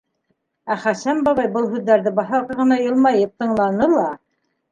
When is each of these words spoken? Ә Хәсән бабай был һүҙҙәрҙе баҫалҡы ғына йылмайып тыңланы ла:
Ә 0.75 0.77
Хәсән 0.85 1.19
бабай 1.27 1.49
был 1.57 1.67
һүҙҙәрҙе 1.73 2.13
баҫалҡы 2.21 2.57
ғына 2.63 2.79
йылмайып 2.85 3.35
тыңланы 3.45 3.93
ла: 3.95 4.09